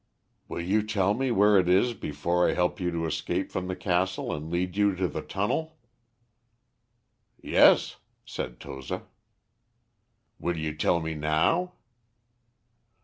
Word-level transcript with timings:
"Will 0.47 0.61
you 0.61 0.81
tell 0.81 1.13
me 1.13 1.29
where 1.29 1.59
it 1.59 1.69
is 1.69 1.93
before 1.93 2.49
I 2.49 2.55
help 2.55 2.79
you 2.79 2.89
to 2.89 3.05
escape 3.05 3.51
from 3.51 3.67
the 3.67 3.75
castle 3.75 4.33
and 4.33 4.49
lead 4.49 4.75
you 4.75 4.95
to 4.95 5.07
the 5.07 5.21
tunnel?" 5.21 5.77
"Yes," 7.39 7.97
said 8.25 8.59
Toza. 8.59 9.03
"Will 10.39 10.57
you 10.57 10.75
tell 10.75 11.01
me 11.01 11.13
now?" 11.13 11.73